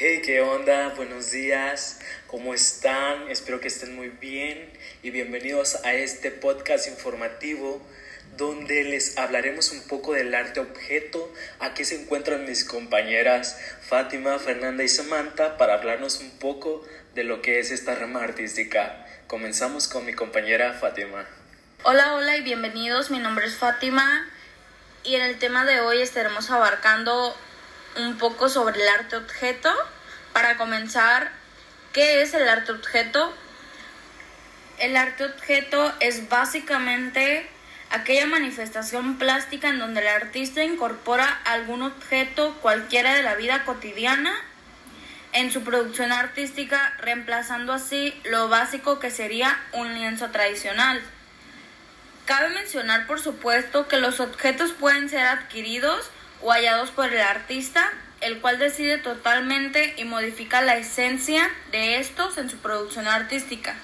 Hey, 0.00 0.22
¿qué 0.24 0.40
onda? 0.40 0.90
Buenos 0.90 1.32
días. 1.32 1.98
¿Cómo 2.28 2.54
están? 2.54 3.28
Espero 3.30 3.58
que 3.58 3.66
estén 3.66 3.96
muy 3.96 4.10
bien 4.10 4.72
y 5.02 5.10
bienvenidos 5.10 5.84
a 5.84 5.92
este 5.92 6.30
podcast 6.30 6.86
informativo 6.86 7.84
donde 8.36 8.84
les 8.84 9.18
hablaremos 9.18 9.72
un 9.72 9.82
poco 9.88 10.12
del 10.12 10.32
arte 10.36 10.60
objeto. 10.60 11.34
Aquí 11.58 11.84
se 11.84 12.00
encuentran 12.00 12.44
mis 12.44 12.62
compañeras 12.62 13.60
Fátima, 13.80 14.38
Fernanda 14.38 14.84
y 14.84 14.88
Samantha 14.88 15.56
para 15.56 15.74
hablarnos 15.74 16.20
un 16.20 16.30
poco 16.38 16.86
de 17.16 17.24
lo 17.24 17.42
que 17.42 17.58
es 17.58 17.72
esta 17.72 17.96
rama 17.96 18.22
artística. 18.22 19.04
Comenzamos 19.26 19.88
con 19.88 20.06
mi 20.06 20.14
compañera 20.14 20.74
Fátima. 20.74 21.26
Hola, 21.82 22.14
hola 22.14 22.36
y 22.36 22.42
bienvenidos. 22.42 23.10
Mi 23.10 23.18
nombre 23.18 23.46
es 23.46 23.56
Fátima 23.56 24.30
y 25.02 25.16
en 25.16 25.22
el 25.22 25.40
tema 25.40 25.64
de 25.64 25.80
hoy 25.80 26.00
estaremos 26.00 26.52
abarcando 26.52 27.36
un 27.96 28.16
poco 28.16 28.48
sobre 28.48 28.80
el 28.80 28.88
arte 28.88 29.16
objeto. 29.16 29.70
Para 30.32 30.56
comenzar, 30.56 31.30
¿qué 31.92 32.22
es 32.22 32.34
el 32.34 32.48
arte 32.48 32.72
objeto? 32.72 33.34
El 34.78 34.96
arte 34.96 35.24
objeto 35.24 35.92
es 36.00 36.28
básicamente 36.28 37.48
aquella 37.90 38.26
manifestación 38.26 39.18
plástica 39.18 39.68
en 39.68 39.78
donde 39.78 40.00
el 40.00 40.08
artista 40.08 40.62
incorpora 40.62 41.40
algún 41.44 41.82
objeto 41.82 42.54
cualquiera 42.60 43.14
de 43.14 43.22
la 43.22 43.34
vida 43.34 43.64
cotidiana 43.64 44.34
en 45.32 45.52
su 45.52 45.62
producción 45.62 46.12
artística, 46.12 46.94
reemplazando 46.98 47.72
así 47.72 48.18
lo 48.24 48.48
básico 48.48 48.98
que 48.98 49.10
sería 49.10 49.58
un 49.72 49.94
lienzo 49.94 50.30
tradicional. 50.30 51.02
Cabe 52.24 52.50
mencionar, 52.50 53.06
por 53.06 53.20
supuesto, 53.20 53.88
que 53.88 53.98
los 53.98 54.20
objetos 54.20 54.72
pueden 54.72 55.08
ser 55.08 55.26
adquiridos 55.26 56.10
o 56.42 56.52
hallados 56.52 56.90
por 56.90 57.12
el 57.12 57.20
artista, 57.20 57.90
el 58.20 58.40
cual 58.40 58.58
decide 58.58 58.98
totalmente 58.98 59.94
y 59.96 60.04
modifica 60.04 60.60
la 60.60 60.76
esencia 60.76 61.48
de 61.70 61.98
estos 61.98 62.38
en 62.38 62.50
su 62.50 62.58
producción 62.58 63.06
artística. 63.06 63.76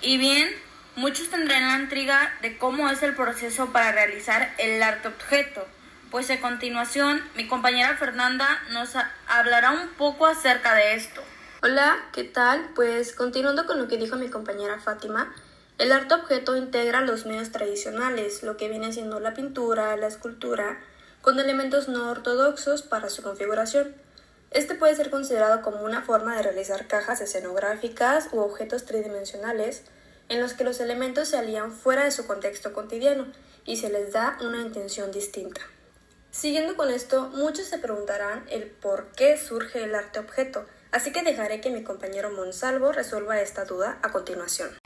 Y 0.00 0.18
bien, 0.18 0.48
muchos 0.96 1.28
tendrán 1.28 1.68
la 1.68 1.78
intriga 1.78 2.32
de 2.42 2.56
cómo 2.56 2.88
es 2.88 3.02
el 3.02 3.14
proceso 3.14 3.72
para 3.72 3.92
realizar 3.92 4.54
el 4.58 4.82
arte 4.82 5.08
objeto, 5.08 5.66
pues 6.10 6.30
a 6.30 6.40
continuación 6.40 7.22
mi 7.36 7.46
compañera 7.46 7.96
Fernanda 7.96 8.62
nos 8.70 8.90
hablará 9.28 9.70
un 9.70 9.88
poco 9.90 10.26
acerca 10.26 10.74
de 10.74 10.94
esto. 10.94 11.22
Hola, 11.62 11.98
¿qué 12.12 12.24
tal? 12.24 12.70
Pues 12.74 13.12
continuando 13.12 13.66
con 13.66 13.78
lo 13.78 13.86
que 13.86 13.96
dijo 13.96 14.16
mi 14.16 14.28
compañera 14.28 14.78
Fátima, 14.78 15.32
el 15.78 15.92
arte 15.92 16.14
objeto 16.14 16.56
integra 16.56 17.00
los 17.00 17.26
medios 17.26 17.52
tradicionales, 17.52 18.42
lo 18.42 18.56
que 18.56 18.68
viene 18.68 18.92
siendo 18.92 19.20
la 19.20 19.34
pintura, 19.34 19.96
la 19.96 20.08
escultura, 20.08 20.78
con 21.22 21.38
elementos 21.38 21.88
no 21.88 22.10
ortodoxos 22.10 22.82
para 22.82 23.10
su 23.10 23.22
configuración. 23.22 23.94
Este 24.50 24.74
puede 24.74 24.96
ser 24.96 25.10
considerado 25.10 25.62
como 25.62 25.82
una 25.82 26.02
forma 26.02 26.36
de 26.36 26.42
realizar 26.42 26.88
cajas 26.88 27.20
escenográficas 27.20 28.28
u 28.32 28.38
objetos 28.38 28.84
tridimensionales 28.84 29.82
en 30.28 30.40
los 30.40 30.54
que 30.54 30.64
los 30.64 30.80
elementos 30.80 31.28
se 31.28 31.36
alían 31.36 31.72
fuera 31.72 32.04
de 32.04 32.10
su 32.10 32.26
contexto 32.26 32.72
cotidiano 32.72 33.26
y 33.66 33.76
se 33.76 33.90
les 33.90 34.12
da 34.12 34.38
una 34.40 34.62
intención 34.62 35.12
distinta. 35.12 35.60
Siguiendo 36.30 36.76
con 36.76 36.90
esto, 36.90 37.28
muchos 37.34 37.66
se 37.66 37.78
preguntarán 37.78 38.46
el 38.48 38.66
por 38.66 39.08
qué 39.12 39.36
surge 39.36 39.82
el 39.84 39.94
arte 39.94 40.20
objeto, 40.20 40.64
así 40.92 41.12
que 41.12 41.22
dejaré 41.22 41.60
que 41.60 41.70
mi 41.70 41.82
compañero 41.82 42.30
Monsalvo 42.30 42.92
resuelva 42.92 43.40
esta 43.40 43.64
duda 43.64 43.98
a 44.02 44.12
continuación. 44.12 44.79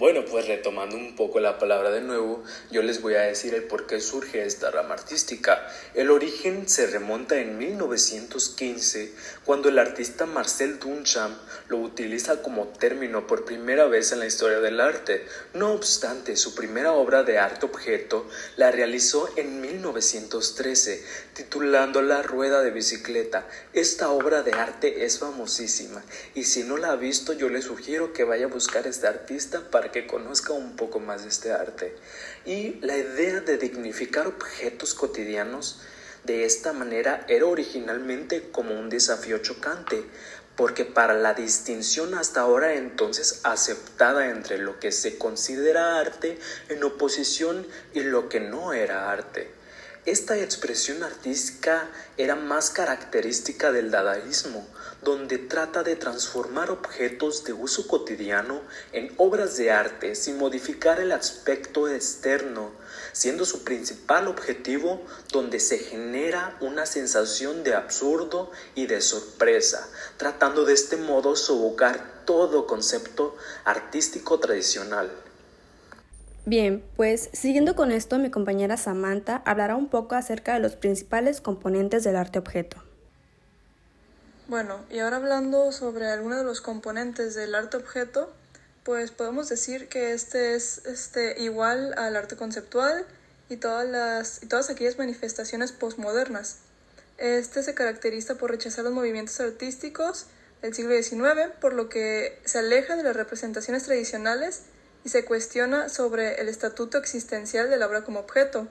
Bueno, 0.00 0.24
pues 0.24 0.48
retomando 0.48 0.96
un 0.96 1.14
poco 1.14 1.40
la 1.40 1.58
palabra 1.58 1.90
de 1.90 2.00
nuevo, 2.00 2.42
yo 2.70 2.80
les 2.80 3.02
voy 3.02 3.16
a 3.16 3.20
decir 3.20 3.52
el 3.52 3.64
por 3.64 3.86
qué 3.86 4.00
surge 4.00 4.46
esta 4.46 4.70
rama 4.70 4.94
artística. 4.94 5.70
El 5.92 6.10
origen 6.10 6.66
se 6.70 6.86
remonta 6.86 7.38
en 7.38 7.58
1915, 7.58 9.12
cuando 9.44 9.68
el 9.68 9.78
artista 9.78 10.24
Marcel 10.24 10.78
Duchamp 10.78 11.36
lo 11.68 11.76
utiliza 11.76 12.40
como 12.40 12.68
término 12.68 13.26
por 13.26 13.44
primera 13.44 13.84
vez 13.88 14.12
en 14.12 14.20
la 14.20 14.26
historia 14.26 14.60
del 14.60 14.80
arte. 14.80 15.26
No 15.52 15.74
obstante, 15.74 16.34
su 16.36 16.54
primera 16.54 16.92
obra 16.92 17.22
de 17.22 17.36
arte 17.36 17.66
objeto 17.66 18.26
la 18.56 18.70
realizó 18.70 19.28
en 19.36 19.60
1913, 19.60 21.04
titulándola 21.34 22.22
Rueda 22.22 22.62
de 22.62 22.70
bicicleta. 22.70 23.46
Esta 23.74 24.08
obra 24.08 24.42
de 24.42 24.54
arte 24.54 25.04
es 25.04 25.18
famosísima, 25.18 26.02
y 26.34 26.44
si 26.44 26.62
no 26.62 26.78
la 26.78 26.92
ha 26.92 26.96
visto, 26.96 27.34
yo 27.34 27.50
le 27.50 27.60
sugiero 27.60 28.14
que 28.14 28.24
vaya 28.24 28.46
a 28.46 28.48
buscar 28.48 28.86
a 28.86 28.88
este 28.88 29.06
artista 29.06 29.70
para 29.70 29.89
que 29.90 30.06
conozca 30.06 30.52
un 30.52 30.76
poco 30.76 31.00
más 31.00 31.22
de 31.22 31.28
este 31.28 31.52
arte. 31.52 31.96
Y 32.44 32.80
la 32.80 32.96
idea 32.96 33.40
de 33.40 33.58
dignificar 33.58 34.26
objetos 34.26 34.94
cotidianos 34.94 35.80
de 36.24 36.44
esta 36.44 36.72
manera 36.72 37.24
era 37.28 37.46
originalmente 37.46 38.50
como 38.50 38.78
un 38.78 38.88
desafío 38.90 39.38
chocante, 39.38 40.04
porque 40.56 40.84
para 40.84 41.14
la 41.14 41.32
distinción 41.32 42.14
hasta 42.14 42.42
ahora 42.42 42.74
entonces 42.74 43.40
aceptada 43.44 44.28
entre 44.28 44.58
lo 44.58 44.78
que 44.78 44.92
se 44.92 45.16
considera 45.16 45.98
arte 45.98 46.38
en 46.68 46.84
oposición 46.84 47.66
y 47.94 48.00
lo 48.00 48.28
que 48.28 48.40
no 48.40 48.72
era 48.72 49.10
arte. 49.10 49.59
Esta 50.06 50.38
expresión 50.38 51.02
artística 51.02 51.90
era 52.16 52.34
más 52.34 52.70
característica 52.70 53.70
del 53.70 53.90
dadaísmo, 53.90 54.66
donde 55.02 55.36
trata 55.36 55.82
de 55.82 55.94
transformar 55.94 56.70
objetos 56.70 57.44
de 57.44 57.52
uso 57.52 57.86
cotidiano 57.86 58.62
en 58.92 59.12
obras 59.18 59.58
de 59.58 59.70
arte 59.70 60.14
sin 60.14 60.38
modificar 60.38 61.00
el 61.00 61.12
aspecto 61.12 61.86
externo, 61.86 62.70
siendo 63.12 63.44
su 63.44 63.62
principal 63.62 64.26
objetivo 64.28 65.04
donde 65.32 65.60
se 65.60 65.76
genera 65.76 66.56
una 66.62 66.86
sensación 66.86 67.62
de 67.62 67.74
absurdo 67.74 68.50
y 68.74 68.86
de 68.86 69.02
sorpresa, 69.02 69.86
tratando 70.16 70.64
de 70.64 70.72
este 70.72 70.96
modo 70.96 71.36
sofocar 71.36 72.24
todo 72.24 72.66
concepto 72.66 73.36
artístico 73.64 74.40
tradicional. 74.40 75.10
Bien, 76.46 76.82
pues 76.96 77.28
siguiendo 77.32 77.76
con 77.76 77.92
esto, 77.92 78.18
mi 78.18 78.30
compañera 78.30 78.76
Samantha 78.76 79.42
hablará 79.44 79.76
un 79.76 79.88
poco 79.88 80.14
acerca 80.14 80.54
de 80.54 80.60
los 80.60 80.74
principales 80.74 81.40
componentes 81.40 82.02
del 82.02 82.16
arte 82.16 82.38
objeto. 82.38 82.82
Bueno, 84.48 84.80
y 84.90 84.98
ahora 84.98 85.18
hablando 85.18 85.70
sobre 85.70 86.06
algunos 86.06 86.38
de 86.38 86.44
los 86.44 86.60
componentes 86.60 87.34
del 87.34 87.54
arte 87.54 87.76
objeto, 87.76 88.32
pues 88.82 89.10
podemos 89.10 89.48
decir 89.48 89.88
que 89.88 90.12
este 90.12 90.54
es 90.56 90.84
este, 90.86 91.40
igual 91.40 91.94
al 91.96 92.16
arte 92.16 92.36
conceptual 92.36 93.04
y 93.48 93.56
todas, 93.56 93.86
las, 93.86 94.42
y 94.42 94.46
todas 94.46 94.70
aquellas 94.70 94.98
manifestaciones 94.98 95.72
postmodernas. 95.72 96.56
Este 97.18 97.62
se 97.62 97.74
caracteriza 97.74 98.36
por 98.36 98.50
rechazar 98.50 98.82
los 98.82 98.94
movimientos 98.94 99.38
artísticos 99.40 100.26
del 100.62 100.74
siglo 100.74 101.00
XIX, 101.00 101.52
por 101.60 101.74
lo 101.74 101.88
que 101.88 102.40
se 102.44 102.58
aleja 102.58 102.96
de 102.96 103.02
las 103.02 103.14
representaciones 103.14 103.84
tradicionales 103.84 104.62
y 105.04 105.08
se 105.08 105.24
cuestiona 105.24 105.88
sobre 105.88 106.40
el 106.40 106.48
estatuto 106.48 106.98
existencial 106.98 107.70
de 107.70 107.76
la 107.76 107.86
obra 107.86 108.04
como 108.04 108.20
objeto. 108.20 108.68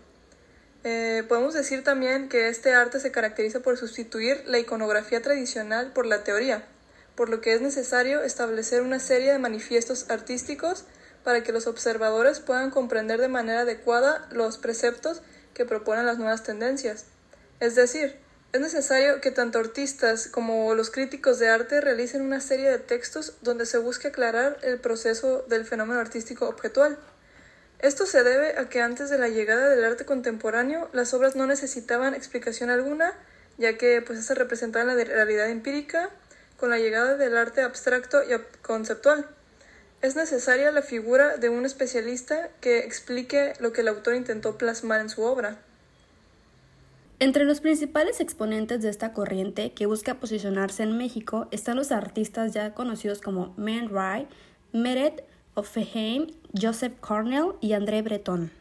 Eh, 0.84 1.24
podemos 1.28 1.54
decir 1.54 1.84
también 1.84 2.30
que 2.30 2.48
este 2.48 2.74
arte 2.74 3.00
se 3.00 3.12
caracteriza 3.12 3.60
por 3.60 3.78
sustituir 3.78 4.44
la 4.46 4.60
iconografía 4.60 5.22
tradicional 5.22 5.92
por 5.92 6.06
la 6.06 6.24
teoría, 6.24 6.66
por 7.16 7.30
lo 7.30 7.42
que 7.42 7.54
es 7.54 7.62
necesario 7.62 8.22
establecer 8.22 8.82
una 8.82 9.00
serie 9.00 9.32
de 9.32 9.40
manifiestos 9.40 10.10
artísticos 10.10 10.86
para 11.24 11.44
que 11.44 11.52
los 11.52 11.68
observadores 11.68 12.40
puedan 12.40 12.72
comprender 12.72 13.20
de 13.20 13.28
manera 13.28 13.62
adecuada 13.62 14.28
los 14.32 14.58
preceptos 14.58 15.22
que 15.54 15.66
proponen 15.66 16.06
las 16.06 16.18
nuevas 16.18 16.44
tendencias. 16.44 17.06
Es 17.60 17.76
decir, 17.76 18.16
es 18.52 18.62
necesario 18.62 19.22
que 19.22 19.30
tanto 19.30 19.60
artistas 19.60 20.28
como 20.28 20.74
los 20.74 20.90
críticos 20.90 21.38
de 21.38 21.50
arte 21.50 21.82
realicen 21.82 22.24
una 22.24 22.42
serie 22.42 22.70
de 22.70 22.80
textos 22.80 23.36
donde 23.42 23.68
se 23.68 23.78
busque 23.78 24.08
aclarar 24.08 24.58
el 24.64 24.80
proceso 24.80 25.46
del 25.48 25.66
fenómeno 25.66 26.00
artístico 26.00 26.50
objetual. 26.50 26.98
Esto 27.78 28.08
se 28.08 28.24
debe 28.24 28.58
a 28.58 28.68
que 28.68 28.82
antes 28.82 29.12
de 29.12 29.20
la 29.20 29.30
llegada 29.30 29.70
del 29.70 29.86
arte 29.86 30.04
contemporáneo 30.04 30.90
las 30.94 31.14
obras 31.14 31.36
no 31.36 31.46
necesitaban 31.46 32.16
explicación 32.16 32.72
alguna, 32.72 33.14
ya 33.60 33.78
que 33.78 34.02
pues 34.02 34.26
se 34.26 34.34
representaban 34.34 34.88
la 34.88 34.96
realidad 34.96 35.48
empírica 35.50 36.10
con 36.58 36.72
la 36.72 36.80
llegada 36.80 37.18
del 37.18 37.38
arte 37.38 37.62
abstracto 37.62 38.24
y 38.24 38.36
conceptual. 38.64 39.28
Es 40.02 40.16
necesaria 40.16 40.72
la 40.72 40.82
figura 40.82 41.38
de 41.38 41.50
un 41.50 41.66
especialista 41.66 42.50
que 42.62 42.80
explique 42.80 43.54
lo 43.60 43.74
que 43.74 43.82
el 43.82 43.90
autor 43.90 44.16
intentó 44.16 44.58
plasmar 44.58 45.02
en 45.02 45.10
su 45.10 45.22
obra. 45.22 45.60
Entre 47.22 47.44
los 47.44 47.60
principales 47.60 48.22
exponentes 48.22 48.82
de 48.82 48.88
esta 48.88 49.12
corriente 49.12 49.74
que 49.74 49.86
busca 49.86 50.22
posicionarse 50.22 50.84
en 50.84 50.98
México 50.98 51.50
están 51.52 51.76
los 51.76 51.92
artistas 51.92 52.54
ya 52.54 52.74
conocidos 52.74 53.20
como 53.20 53.54
Man 53.58 53.90
Ray, 53.90 54.26
Meret 54.72 55.26
Offenheim, 55.54 56.28
Joseph 56.60 56.94
Cornell 57.02 57.56
y 57.60 57.74
André 57.74 58.04
Breton. 58.04 58.52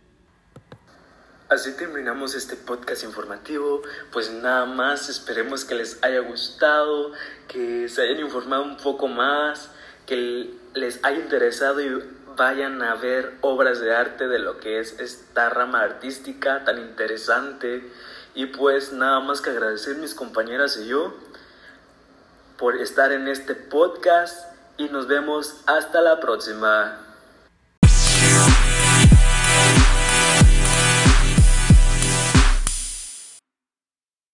Así 1.49 1.71
terminamos 1.77 2.35
este 2.35 2.57
podcast 2.57 3.05
informativo. 3.05 3.83
Pues 4.13 4.33
nada 4.33 4.67
más, 4.67 5.09
esperemos 5.09 5.65
que 5.65 5.77
les 5.77 6.03
haya 6.03 6.19
gustado, 6.19 7.13
que 7.47 7.89
se 7.89 8.03
hayan 8.03 8.19
informado 8.19 8.65
un 8.65 8.77
poco 8.77 9.07
más, 9.07 9.71
que 10.05 10.51
les 10.75 10.99
haya 11.05 11.21
interesado 11.21 11.81
y 11.81 12.03
vayan 12.39 12.83
a 12.83 12.95
ver 12.95 13.35
obras 13.43 13.81
de 13.81 13.95
arte 13.95 14.29
de 14.29 14.39
lo 14.39 14.61
que 14.61 14.81
es 14.81 14.99
esta 14.99 15.51
rama 15.51 15.83
artística 15.83 16.65
tan 16.65 16.79
interesante. 16.79 17.93
Y 18.35 18.47
pues 18.47 18.93
nada 18.93 19.21
más 19.21 19.43
que 19.43 19.51
agradecer 19.51 19.97
mis 19.97 20.15
compañeras 20.15 20.79
y 20.79 20.87
yo. 20.87 21.15
por 22.57 22.77
estar 22.77 23.13
en 23.13 23.29
este 23.29 23.55
podcast 23.55 24.53
y 24.79 24.89
nos 24.89 25.07
vemos 25.07 25.61
hasta 25.67 26.01
la 26.01 26.19
próxima. 26.19 27.08